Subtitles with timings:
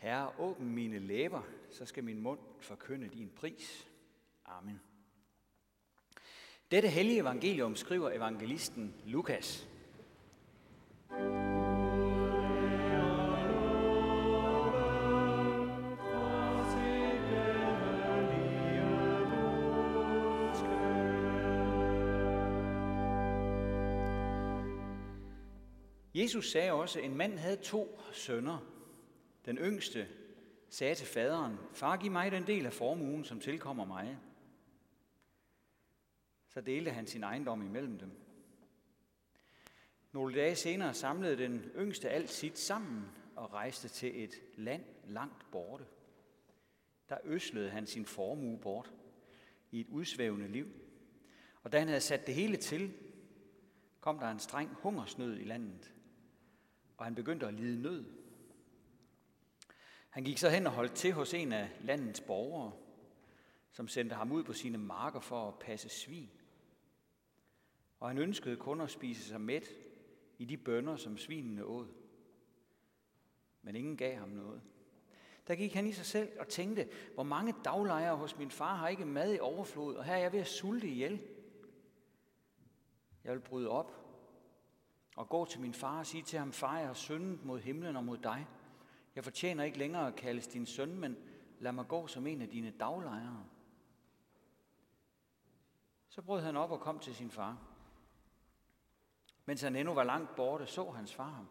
[0.00, 3.88] Herre, åbn mine læber, så skal min mund forkynde din pris.
[4.44, 4.80] Amen.
[6.70, 9.68] Dette hellige evangelium skriver evangelisten Lukas.
[26.14, 28.69] Jesus sagde også, at en mand havde to sønner.
[29.44, 30.08] Den yngste
[30.68, 34.18] sagde til faderen, far, giv mig den del af formuen, som tilkommer mig.
[36.48, 38.10] Så delte han sin ejendom imellem dem.
[40.12, 43.04] Nogle dage senere samlede den yngste alt sit sammen
[43.36, 45.84] og rejste til et land langt borte.
[47.08, 48.92] Der øslede han sin formue bort
[49.70, 50.66] i et udsvævende liv.
[51.62, 52.94] Og da han havde sat det hele til,
[54.00, 55.94] kom der en streng hungersnød i landet,
[56.96, 58.19] og han begyndte at lide nød.
[60.10, 62.72] Han gik så hen og holdt til hos en af landets borgere,
[63.72, 66.30] som sendte ham ud på sine marker for at passe svin.
[68.00, 69.68] Og han ønskede kun at spise sig mæt
[70.38, 71.88] i de bønder, som svinene åd.
[73.62, 74.62] Men ingen gav ham noget.
[75.46, 78.88] Der gik han i sig selv og tænkte, hvor mange daglejere hos min far har
[78.88, 81.22] ikke mad i overflod, og her er jeg ved at sulte ihjel.
[83.24, 83.92] Jeg vil bryde op
[85.16, 87.96] og gå til min far og sige til ham, far, jeg har syndet mod himlen
[87.96, 88.46] og mod dig.
[89.14, 91.16] Jeg fortjener ikke længere at kaldes din søn, men
[91.58, 93.44] lad mig gå som en af dine daglejere.
[96.08, 97.58] Så brød han op og kom til sin far.
[99.44, 101.48] Mens han endnu var langt borte, så hans far ham.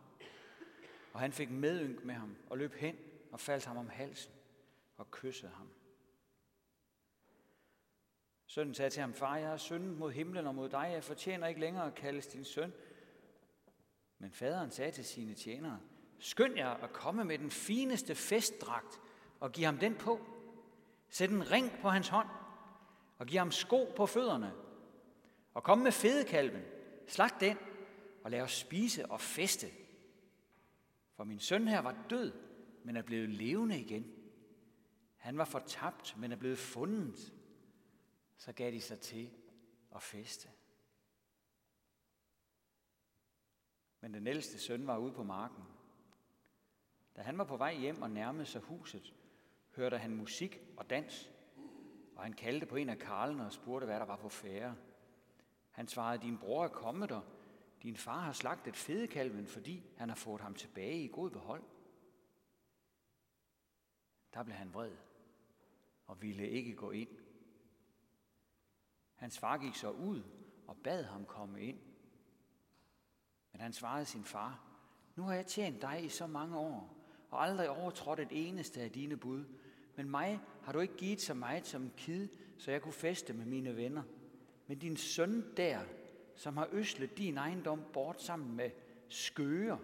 [1.13, 2.97] Og han fik medynk med ham og løb hen
[3.31, 4.33] og faldt ham om halsen
[4.97, 5.69] og kyssede ham.
[8.45, 10.89] Sønnen sagde til ham, far, jeg har syndet mod himlen og mod dig.
[10.93, 12.73] Jeg fortjener ikke længere at kaldes din søn.
[14.17, 15.79] Men faderen sagde til sine tjenere,
[16.19, 18.99] skynd jer at komme med den fineste festdragt
[19.39, 20.19] og giv ham den på.
[21.09, 22.27] Sæt en ring på hans hånd
[23.17, 24.53] og giv ham sko på fødderne.
[25.53, 26.61] Og kom med fedekalven,
[27.07, 27.57] slag den
[28.23, 29.67] og lad os spise og feste.
[31.13, 32.33] For min søn her var død,
[32.83, 34.13] men er blevet levende igen.
[35.17, 37.33] Han var fortabt, men er blevet fundet.
[38.37, 39.31] Så gav de sig til
[39.95, 40.49] at feste.
[44.01, 45.63] Men den ældste søn var ude på marken.
[47.19, 49.13] Da han var på vej hjem og nærmede sig huset,
[49.75, 51.31] hørte han musik og dans,
[52.15, 54.75] og han kaldte på en af karlene og spurgte, hvad der var på færre.
[55.71, 57.21] Han svarede, din bror er kommet der.
[57.83, 61.63] Din far har slagtet fedekalven, fordi han har fået ham tilbage i god behold.
[64.33, 64.95] Der blev han vred
[66.07, 67.09] og ville ikke gå ind.
[69.15, 70.23] Hans far gik så ud
[70.67, 71.79] og bad ham komme ind.
[73.51, 74.63] Men han svarede sin far,
[75.15, 76.98] nu har jeg tjent dig i så mange år,
[77.29, 79.45] og aldrig overtrådt et eneste af dine bud.
[79.95, 83.33] Men mig har du ikke givet så meget som en kid, så jeg kunne feste
[83.33, 84.03] med mine venner.
[84.67, 85.79] Men din søn der,
[86.35, 88.71] som har øslet din ejendom bort sammen med
[89.07, 89.77] skøger.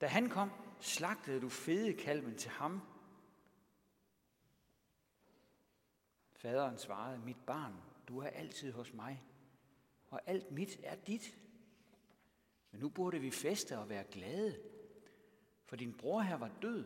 [0.00, 0.50] Da han kom,
[0.80, 2.80] slagtede du fede kalven til ham.
[6.32, 7.74] Faderen svarede, mit barn,
[8.08, 9.22] du er altid hos mig,
[10.08, 11.38] og alt mit er dit.
[12.70, 14.58] Men nu burde vi feste og være glade,
[15.66, 16.84] for din bror her var død,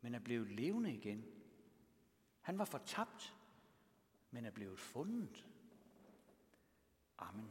[0.00, 1.24] men er blevet levende igen.
[2.40, 3.34] Han var fortabt,
[4.30, 5.44] men er blevet fundet.
[7.18, 7.50] Amen.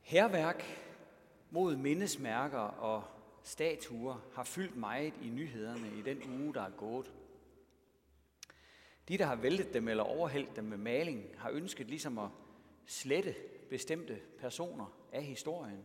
[0.00, 0.64] Herværk
[1.50, 3.04] mod mindesmærker og
[3.42, 7.12] statuer har fyldt meget i nyhederne i den uge, der er gået.
[9.08, 12.28] De, der har væltet dem eller overhældt dem med maling, har ønsket ligesom at
[12.86, 13.34] slette
[13.70, 15.84] bestemte personer af historien,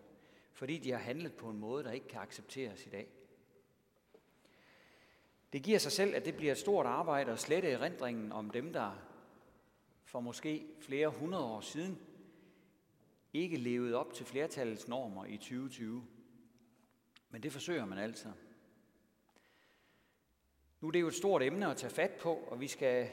[0.53, 3.07] fordi de har handlet på en måde, der ikke kan accepteres i dag.
[5.53, 8.73] Det giver sig selv, at det bliver et stort arbejde at slette erindringen om dem,
[8.73, 8.91] der
[10.03, 11.99] for måske flere hundrede år siden
[13.33, 16.07] ikke levede op til flertallets normer i 2020.
[17.29, 18.31] Men det forsøger man altså.
[20.81, 23.09] Nu er det jo et stort emne at tage fat på, og vi, skal,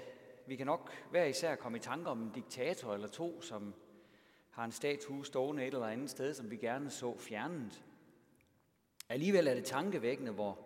[0.47, 3.75] vi kan nok hver især komme i tanke om en diktator eller to, som
[4.51, 7.85] har en statue stående et eller andet sted, som vi gerne så fjernet.
[9.09, 10.59] Alligevel er det tankevækkende, hvor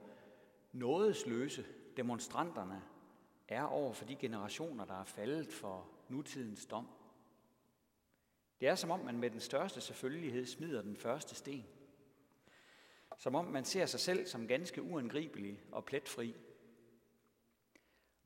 [0.73, 1.65] nådesløse
[1.97, 2.83] demonstranterne
[3.49, 6.89] er over for de generationer, der er faldet for nutidens dom.
[8.61, 11.65] Det er som om man med den største selvfølgelighed smider den første sten.
[13.19, 16.35] Som om man ser sig selv som ganske uangribelig og pletfri.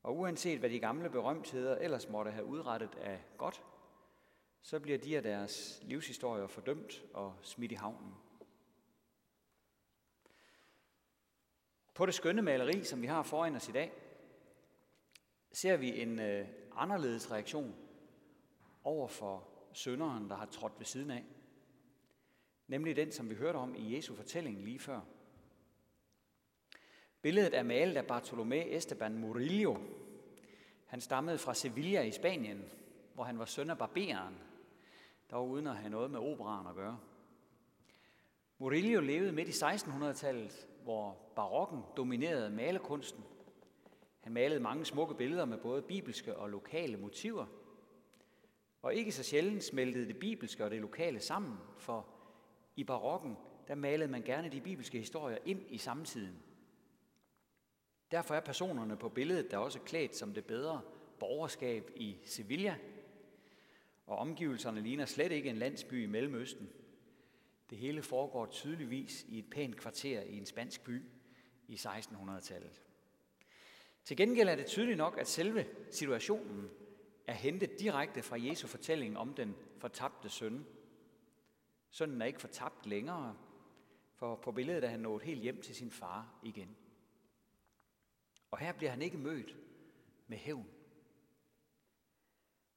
[0.03, 3.63] Og uanset hvad de gamle berømtheder ellers måtte have udrettet af godt,
[4.61, 8.15] så bliver de af deres livshistorier fordømt og smidt i havnen.
[11.93, 13.93] På det skønne maleri, som vi har foran os i dag,
[15.51, 17.75] ser vi en øh, anderledes reaktion
[18.83, 21.25] over for sønderen, der har trådt ved siden af.
[22.67, 25.01] Nemlig den, som vi hørte om i Jesu fortælling lige før.
[27.27, 29.77] Billedet er malet af Bartolomé Esteban Murillo.
[30.85, 32.63] Han stammede fra Sevilla i Spanien,
[33.13, 34.37] hvor han var søn af barberen,
[35.31, 36.99] dog uden at have noget med operaen at gøre.
[38.57, 43.23] Murillo levede midt i 1600-tallet, hvor barokken dominerede malerkunsten.
[44.19, 47.45] Han malede mange smukke billeder med både bibelske og lokale motiver.
[48.81, 52.05] Og ikke så sjældent smeltede det bibelske og det lokale sammen, for
[52.75, 53.37] i barokken,
[53.67, 56.43] der malede man gerne de bibelske historier ind i samtiden.
[58.11, 60.81] Derfor er personerne på billedet der også klædt som det bedre
[61.19, 62.75] borgerskab i Sevilla,
[64.05, 66.69] og omgivelserne ligner slet ikke en landsby i Mellemøsten.
[67.69, 71.03] Det hele foregår tydeligvis i et pænt kvarter i en spansk by
[71.67, 72.81] i 1600-tallet.
[74.03, 76.69] Til gengæld er det tydeligt nok, at selve situationen
[77.27, 80.65] er hentet direkte fra Jesu fortælling om den fortabte søn.
[81.89, 83.37] Sønnen er ikke fortabt længere,
[84.15, 86.75] for på billedet er han nået helt hjem til sin far igen.
[88.51, 89.57] Og her bliver han ikke mødt
[90.27, 90.69] med hævn.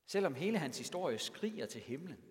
[0.06, 2.24] Selvom hele hans historie skriger til himlen,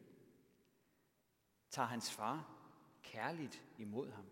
[1.70, 2.60] tager hans far
[3.04, 4.26] kærligt imod ham.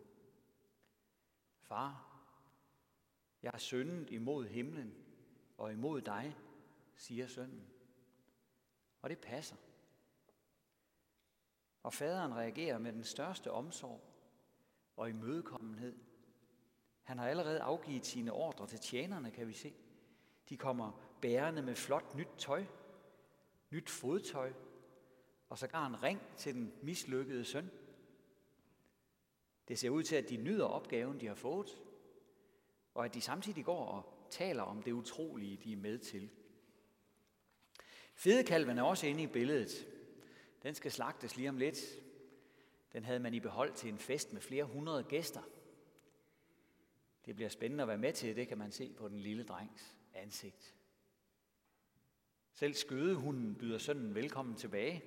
[1.59, 2.07] Far,
[3.41, 5.05] jeg har syndet imod himlen
[5.57, 6.37] og imod dig,
[6.95, 7.67] siger sønnen.
[9.01, 9.55] Og det passer.
[11.83, 14.01] Og faderen reagerer med den største omsorg
[14.95, 16.06] og imødekommenhed.
[17.07, 19.73] Han har allerede afgivet sine ordre til tjenerne, kan vi se.
[20.49, 22.65] De kommer bærende med flot nyt tøj,
[23.69, 24.53] nyt fodtøj
[25.49, 27.71] og sågar en ring til den mislykkede søn.
[29.67, 31.81] Det ser ud til, at de nyder opgaven, de har fået,
[32.93, 36.29] og at de samtidig går og taler om det utrolige, de er med til.
[38.13, 39.87] Fedekalven er også inde i billedet.
[40.63, 41.79] Den skal slagtes lige om lidt.
[42.93, 45.41] Den havde man i behold til en fest med flere hundrede gæster.
[47.27, 49.97] Det bliver spændende at være med til, det kan man se på den lille drengs
[50.13, 50.75] ansigt.
[52.51, 55.03] Selv skødehunden byder sønnen velkommen tilbage.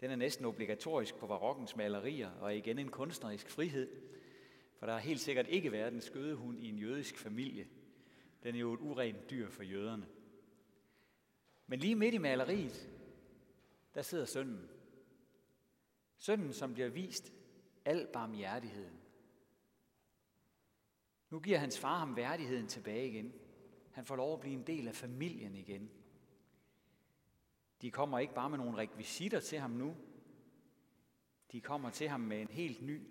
[0.00, 4.02] Den er næsten obligatorisk på barokkens malerier og igen en kunstnerisk frihed,
[4.78, 7.68] for der har helt sikkert ikke været en skødehund i en jødisk familie.
[8.42, 10.06] Den er jo et urent dyr for jøderne.
[11.66, 12.90] Men lige midt i maleriet,
[13.94, 14.70] der sidder sønnen.
[16.18, 17.32] Sønnen, som bliver vist
[17.84, 19.01] al barmhjertigheden.
[21.32, 23.32] Nu giver hans far ham værdigheden tilbage igen.
[23.90, 25.90] Han får lov at blive en del af familien igen.
[27.82, 29.96] De kommer ikke bare med nogle rekvisitter til ham nu.
[31.52, 33.02] De kommer til ham med en helt ny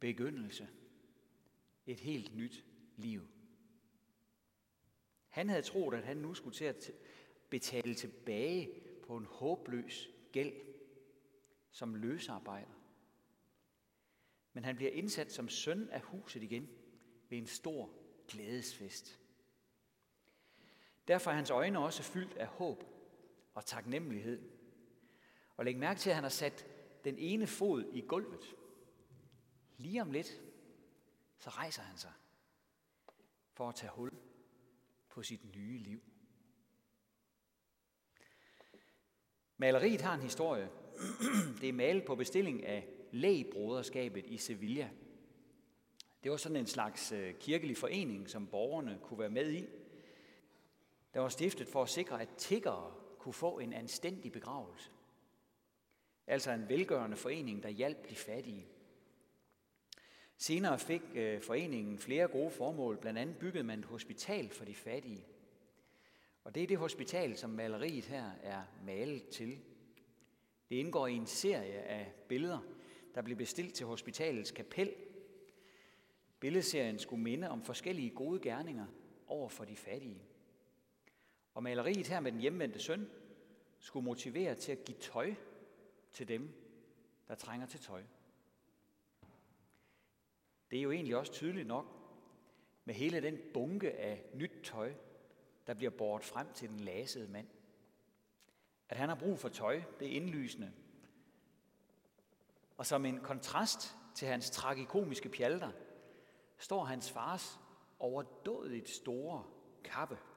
[0.00, 0.68] begyndelse.
[1.86, 2.64] Et helt nyt
[2.96, 3.22] liv.
[5.28, 6.92] Han havde troet, at han nu skulle til at
[7.50, 10.52] betale tilbage på en håbløs gæld
[11.70, 12.74] som løsarbejder.
[14.52, 16.68] Men han bliver indsat som søn af huset igen
[17.28, 17.90] ved en stor
[18.28, 19.20] glædesfest.
[21.08, 22.84] Derfor er hans øjne også fyldt af håb
[23.54, 24.50] og taknemmelighed.
[25.56, 26.66] Og læg mærke til, at han har sat
[27.04, 28.56] den ene fod i gulvet.
[29.76, 30.40] Lige om lidt,
[31.38, 32.12] så rejser han sig
[33.52, 34.12] for at tage hul
[35.08, 36.02] på sit nye liv.
[39.56, 40.70] Maleriet har en historie.
[41.60, 44.90] Det er malet på bestilling af Lægbroderskabet i Sevilla.
[46.26, 49.66] Det var sådan en slags øh, kirkelig forening, som borgerne kunne være med i.
[51.14, 54.90] Der var stiftet for at sikre, at tiggere kunne få en anstændig begravelse.
[56.26, 58.66] Altså en velgørende forening, der hjalp de fattige.
[60.36, 62.98] Senere fik øh, foreningen flere gode formål.
[62.98, 65.26] Blandt andet byggede man et hospital for de fattige.
[66.44, 69.58] Og det er det hospital, som maleriet her er malet til.
[70.68, 72.60] Det indgår i en serie af billeder,
[73.14, 74.94] der blev bestilt til hospitalets kapel.
[76.40, 78.86] Billedserien skulle minde om forskellige gode gerninger
[79.26, 80.22] over for de fattige.
[81.54, 83.10] Og maleriet her med den hjemvendte søn
[83.78, 85.34] skulle motivere til at give tøj
[86.12, 86.54] til dem,
[87.28, 88.02] der trænger til tøj.
[90.70, 91.86] Det er jo egentlig også tydeligt nok
[92.84, 94.92] med hele den bunke af nyt tøj,
[95.66, 97.46] der bliver båret frem til den lasede mand.
[98.88, 100.72] At han har brug for tøj, det er indlysende.
[102.76, 105.72] Og som en kontrast til hans tragikomiske pjalter,
[106.58, 107.60] står hans fars
[107.98, 109.44] overdådigt store
[109.84, 110.18] kappe–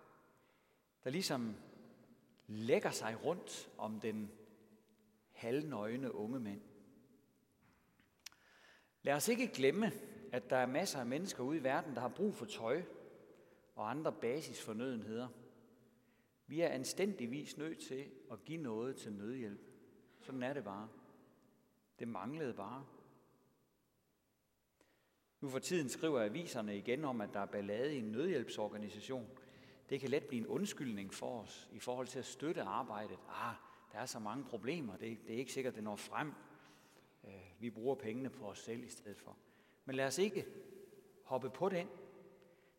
[1.03, 1.55] der ligesom
[2.47, 4.31] lægger sig rundt om den
[5.31, 6.61] halvnøgne unge mand.
[9.01, 9.91] Lad os ikke glemme,
[10.31, 12.83] at der er masser af mennesker ude i verden, der har brug for tøj
[13.75, 15.27] og andre basisfornødenheder.
[16.47, 19.61] Vi er anstændigvis nødt til at give noget til nødhjælp.
[20.21, 20.89] Sådan er det bare.
[21.99, 22.85] Det manglede bare.
[25.41, 29.29] Nu for tiden skriver aviserne igen om, at der er ballade i en nødhjælpsorganisation.
[29.89, 33.19] Det kan let blive en undskyldning for os i forhold til at støtte arbejdet.
[33.29, 33.55] Ah,
[33.91, 36.34] der er så mange problemer, det, det er ikke sikkert, det når frem.
[37.24, 39.38] Øh, vi bruger pengene på os selv i stedet for.
[39.86, 40.46] Men lad os ikke
[41.24, 41.88] hoppe på den.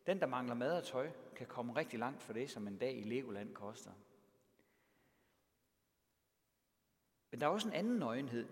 [0.05, 2.97] Den, der mangler mad og tøj, kan komme rigtig langt for det, som en dag
[2.97, 3.91] i Legoland koster.
[7.31, 8.47] Men der er også en anden nøgenhed,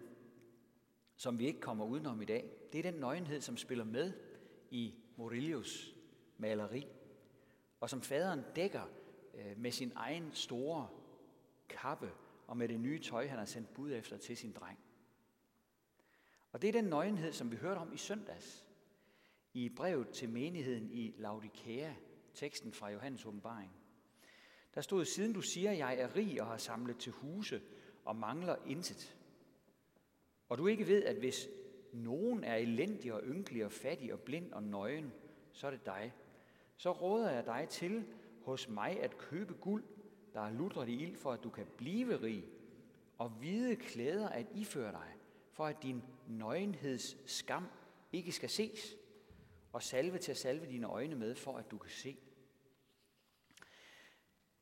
[1.19, 2.51] som vi ikke kommer udenom i dag.
[2.73, 4.13] Det er den nøgenhed, som spiller med
[4.71, 5.95] i Murillos
[6.37, 6.87] maleri,
[7.79, 8.89] og som faderen dækker
[9.33, 10.87] øh, med sin egen store
[11.69, 12.11] kappe
[12.47, 14.79] og med det nye tøj, han har sendt bud efter til sin dreng.
[16.51, 18.67] Og det er den nøgenhed, som vi hørte om i søndags,
[19.53, 21.93] i brevet til menigheden i Laodikea,
[22.33, 23.71] teksten fra Johannes åbenbaring.
[24.75, 27.61] Der stod, siden du siger, jeg er rig og har samlet til huse
[28.05, 29.18] og mangler intet,
[30.49, 31.49] og du ikke ved, at hvis
[31.93, 35.13] nogen er elendig og ynkelig og fattig og blind og nøgen,
[35.51, 36.13] så er det dig.
[36.77, 38.05] Så råder jeg dig til
[38.41, 39.83] hos mig at købe guld,
[40.33, 42.43] der er lutret i ild, for at du kan blive rig,
[43.17, 45.15] og hvide klæder at iføre dig,
[45.51, 47.67] for at din nøgenheds skam
[48.11, 48.95] ikke skal ses,
[49.73, 52.17] og salve til at salve dine øjne med, for at du kan se.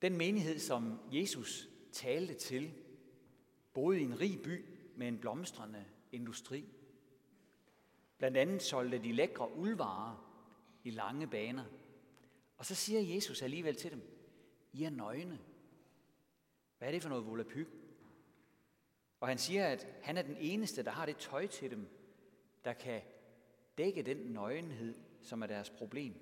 [0.01, 2.74] Den menighed, som Jesus talte til,
[3.74, 6.66] boede i en rig by med en blomstrende industri.
[8.18, 10.27] Blandt andet solgte de lækre uldvarer
[10.84, 11.66] i lange baner.
[12.58, 14.01] Og så siger Jesus alligevel til dem,
[14.74, 15.39] I er nøgne.
[16.77, 17.68] Hvad er det for noget volapyk?
[19.20, 21.88] Og han siger, at han er den eneste, der har det tøj til dem,
[22.66, 23.01] der kan
[23.77, 26.13] dække den nøgenhed, som er deres problem.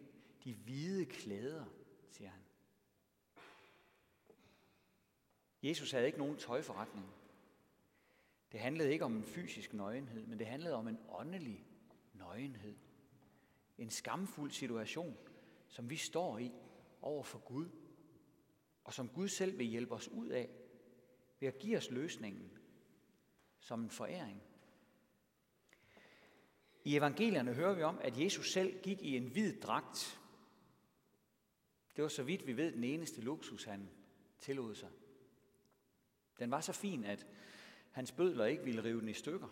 [0.43, 1.65] De hvide klæder,
[2.09, 2.41] siger han.
[5.63, 7.05] Jesus havde ikke nogen tøjforretning.
[8.51, 11.65] Det handlede ikke om en fysisk nøgenhed, men det handlede om en åndelig
[12.13, 12.75] nøgenhed.
[13.77, 15.17] En skamfuld situation,
[15.67, 16.51] som vi står i
[17.01, 17.69] over for Gud,
[18.83, 20.49] og som Gud selv vil hjælpe os ud af
[21.39, 22.57] ved at give os løsningen
[23.59, 24.41] som en foræring.
[26.83, 30.21] I evangelierne hører vi om, at Jesus selv gik i en hvid dragt.
[31.95, 33.89] Det var så vidt vi ved den eneste luksus, han
[34.39, 34.89] tillod sig.
[36.39, 37.27] Den var så fin, at
[37.95, 39.47] hans bødler ikke ville rive den i stykker,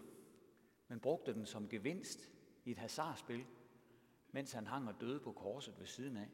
[0.88, 2.29] men brugte den som gevinst
[2.65, 3.45] i et hasardspil,
[4.31, 6.29] mens han hang og døde på korset ved siden af.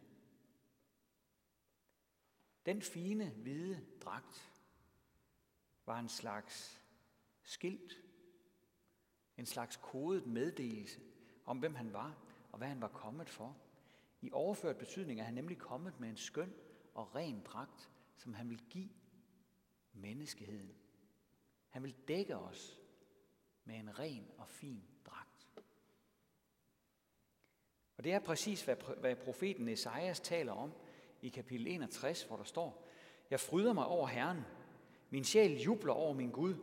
[2.66, 4.52] Den fine, hvide dragt
[5.86, 6.82] var en slags
[7.44, 7.94] skilt,
[9.38, 11.02] en slags kodet meddelelse
[11.46, 12.18] om, hvem han var
[12.52, 13.58] og hvad han var kommet for.
[14.22, 16.54] I overført betydning er han nemlig kommet med en skøn
[16.94, 18.90] og ren dragt, som han vil give
[19.94, 20.89] menneskeheden.
[21.70, 22.80] Han vil dække os
[23.64, 25.48] med en ren og fin dragt.
[27.98, 28.64] Og det er præcis,
[29.00, 30.74] hvad profeten Esajas taler om
[31.22, 32.88] i kapitel 61, hvor der står,
[33.30, 34.42] Jeg fryder mig over Herren,
[35.10, 36.56] min sjæl jubler over min Gud,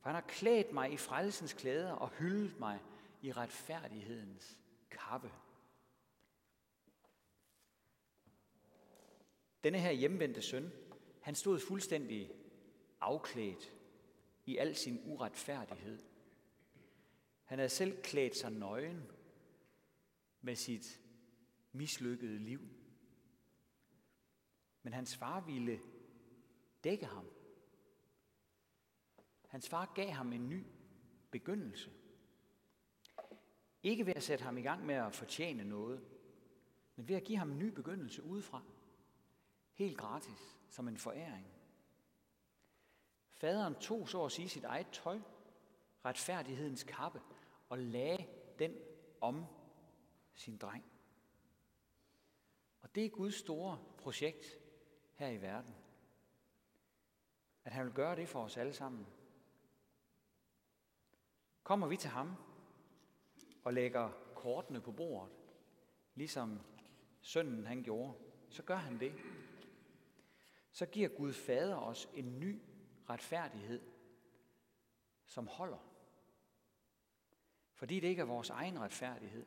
[0.00, 2.80] for han har klædt mig i frelsens klæder og hyldet mig
[3.22, 4.58] i retfærdighedens
[4.90, 5.32] kappe.
[9.64, 10.72] Denne her hjemvendte søn,
[11.20, 12.30] han stod fuldstændig
[13.00, 13.72] afklædt
[14.46, 15.98] i al sin uretfærdighed.
[17.44, 19.10] Han havde selv klædt sig nøgen
[20.40, 21.00] med sit
[21.72, 22.60] mislykkede liv.
[24.82, 25.80] Men hans far ville
[26.84, 27.30] dække ham.
[29.48, 30.64] Hans far gav ham en ny
[31.30, 31.90] begyndelse.
[33.82, 36.04] Ikke ved at sætte ham i gang med at fortjene noget,
[36.96, 38.62] men ved at give ham en ny begyndelse udefra.
[39.72, 41.46] Helt gratis, som en foræring.
[43.44, 45.20] Faderen tog så at sige sit eget tøj,
[46.04, 47.20] retfærdighedens kappe,
[47.68, 48.26] og lagde
[48.58, 48.74] den
[49.20, 49.46] om
[50.34, 50.84] sin dreng.
[52.82, 54.46] Og det er Guds store projekt
[55.14, 55.74] her i verden.
[57.64, 59.06] At han vil gøre det for os alle sammen.
[61.62, 62.34] Kommer vi til ham
[63.64, 65.32] og lægger kortene på bordet,
[66.14, 66.60] ligesom
[67.20, 68.12] sønnen han gjorde,
[68.50, 69.14] så gør han det.
[70.70, 72.62] Så giver Gud Fader os en ny
[73.10, 73.82] retfærdighed,
[75.26, 75.94] som holder.
[77.72, 79.46] Fordi det ikke er vores egen retfærdighed,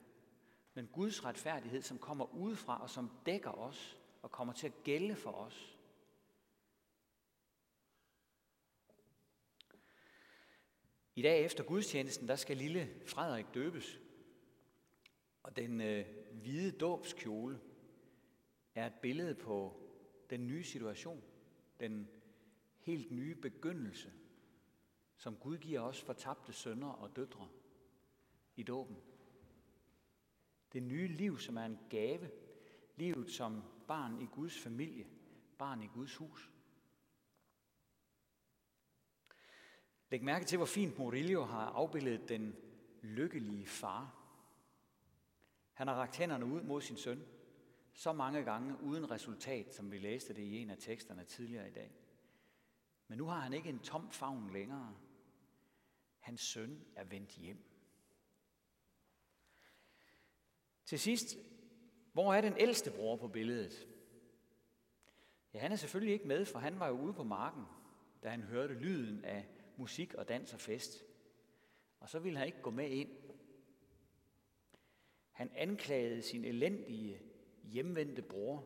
[0.73, 5.15] men Guds retfærdighed, som kommer udefra og som dækker os og kommer til at gælde
[5.15, 5.77] for os.
[11.15, 13.99] I dag efter gudstjenesten, der skal lille Frederik døbes.
[15.43, 17.59] Og den øh, hvide dåbskjole
[18.75, 19.81] er et billede på
[20.29, 21.23] den nye situation,
[21.79, 22.09] den
[22.87, 24.13] helt nye begyndelse,
[25.17, 27.49] som Gud giver os for tabte sønner og døtre
[28.55, 28.97] i dåben.
[30.73, 32.31] Det nye liv, som er en gave,
[32.95, 35.07] livet som barn i Guds familie,
[35.57, 36.51] barn i Guds hus.
[40.09, 42.55] Læg mærke til, hvor fint Murillo har afbildet den
[43.01, 44.23] lykkelige far.
[45.73, 47.23] Han har rakt hænderne ud mod sin søn,
[47.93, 51.73] så mange gange uden resultat, som vi læste det i en af teksterne tidligere i
[51.73, 52.06] dag.
[53.07, 54.95] Men nu har han ikke en tom favn længere.
[56.19, 57.63] Hans søn er vendt hjem.
[60.85, 61.37] Til sidst,
[62.13, 63.87] hvor er den ældste bror på billedet?
[65.53, 67.63] Ja, han er selvfølgelig ikke med, for han var jo ude på marken,
[68.23, 69.47] da han hørte lyden af
[69.77, 71.03] musik og dans og fest.
[71.99, 73.09] Og så ville han ikke gå med ind.
[75.31, 77.21] Han anklagede sin elendige,
[77.63, 78.63] hjemvendte bror,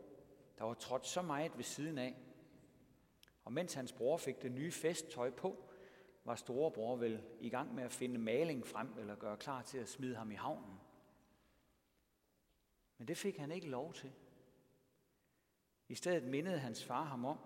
[0.57, 2.15] der var trådt så meget ved siden af.
[3.43, 5.71] Og mens hans bror fik det nye festtøj på,
[6.24, 9.89] var storebror vel i gang med at finde maling frem eller gøre klar til at
[9.89, 10.79] smide ham i havnen.
[12.98, 14.12] Men det fik han ikke lov til.
[15.88, 17.39] I stedet mindede hans far ham om,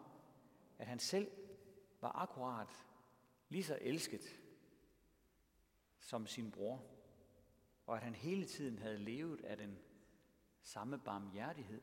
[0.78, 1.32] at han selv
[2.02, 2.86] var akkurat
[3.50, 4.42] lige så elsket
[6.00, 6.84] som sin bror,
[7.86, 9.80] og at han hele tiden havde levet af den
[10.62, 11.82] samme barmhjertighed.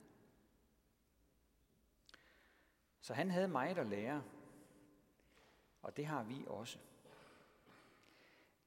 [3.03, 4.23] Så han havde meget at lære,
[5.83, 6.79] og det har vi også.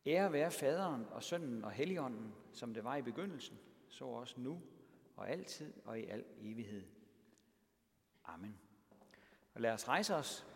[0.06, 4.62] Ære være faderen og sønnen og helligånden, som det var i begyndelsen, så også nu
[5.16, 6.84] og altid og i al evighed.
[8.26, 8.60] Amen.
[9.54, 10.48] Og lad os rejse os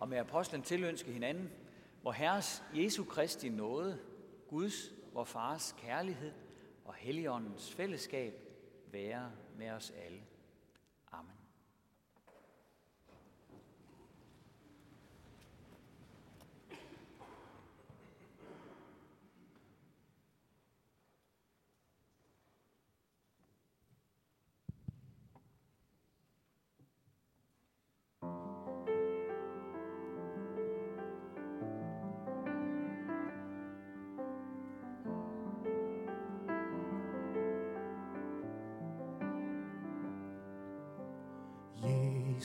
[0.00, 1.50] og med apostlen tilønske hinanden,
[2.02, 3.98] hvor Herres Jesu Kristi nåde,
[4.48, 6.32] Guds, vor Fars kærlighed
[6.84, 8.34] og Helligåndens fællesskab
[8.86, 10.22] være med os alle.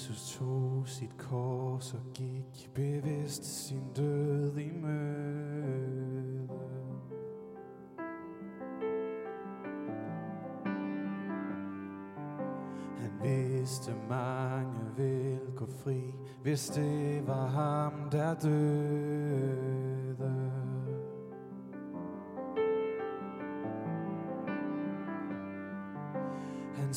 [0.01, 6.47] Jesus tog sit kors og gik bevidst sin død i møde.
[12.97, 19.20] Han vidste mange vil gå fri, hvis det var ham, der døde.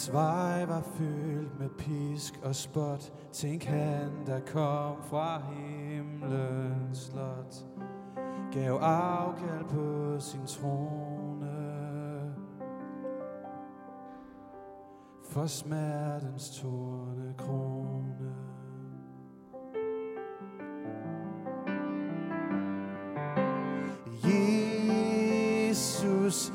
[0.04, 3.12] Hans vej var fyldt med pisk og spot.
[3.32, 7.54] Tænk han, der kom fra himlens slot.
[8.52, 11.54] Gav afkald på sin trone.
[15.30, 18.34] For smertens torne krone.
[25.70, 26.52] Jesus,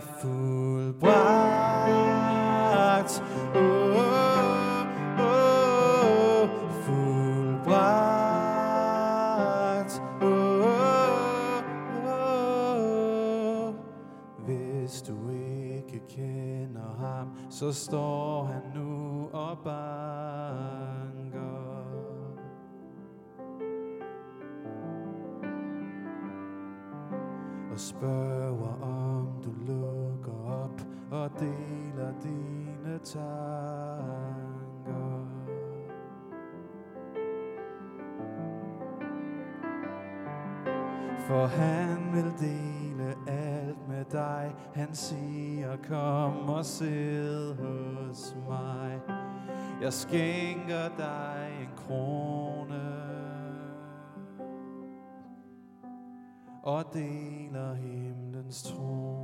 [0.00, 1.12] er fuldbragt.
[3.54, 3.60] Oh,
[3.96, 4.86] oh,
[5.18, 6.48] oh,
[6.84, 8.32] fuldbragt.
[10.22, 10.26] Oh,
[12.06, 12.16] Oh,
[13.68, 13.74] oh.
[14.46, 18.39] Hvis du ikke kender ham, så står
[47.10, 49.00] og hos mig.
[49.82, 53.00] Jeg skænker dig en krone.
[56.62, 59.19] og deler himlens trone.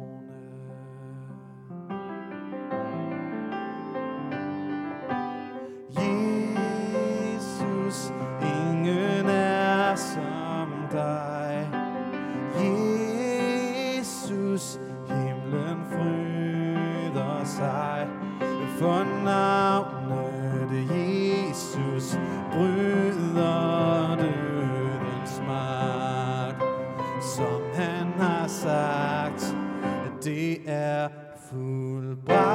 [32.25, 32.46] Fuldbragt.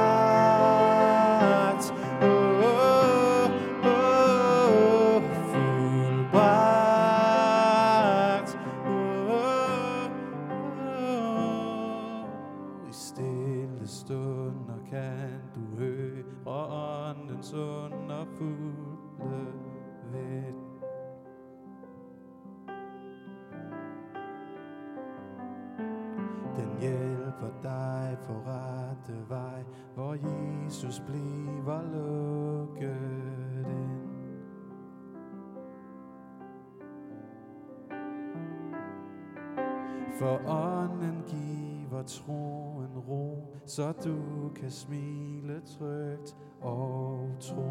[43.76, 47.70] Så du kan smile trygt og tro,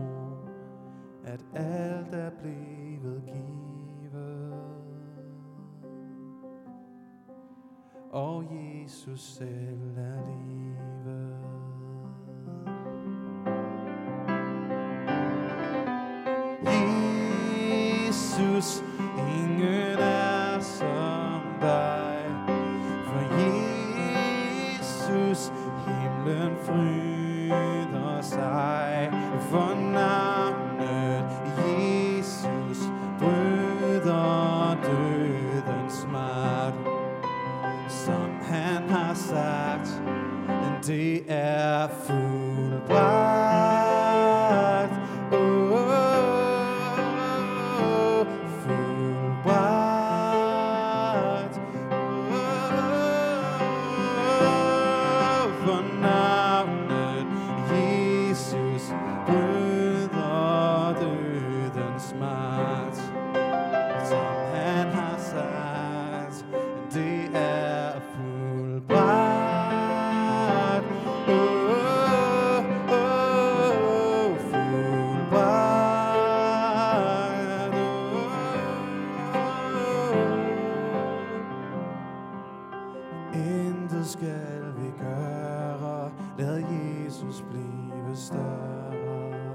[1.24, 4.54] at alt er blevet givet.
[8.12, 11.38] Og Jesus selv er livet.
[18.08, 18.84] Jesus,
[19.18, 20.11] ingen er
[26.26, 29.12] himlen fryder sig.
[29.40, 31.26] For navnet
[31.58, 36.88] Jesus bryder dødens magt.
[37.88, 40.02] Som han har sagt,
[40.88, 43.51] det er fuldbragt.
[83.34, 89.51] Intet skal vi gøre, lad Jesus blive større.